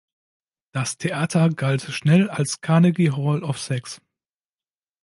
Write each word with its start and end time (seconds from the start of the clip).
Das 0.73 0.97
Theater 0.97 1.49
galt 1.51 1.83
schnell 1.83 2.27
als 2.27 2.59
"Carnegie 2.61 3.11
Hall 3.11 3.43
of 3.43 3.59
Sex". 3.59 4.01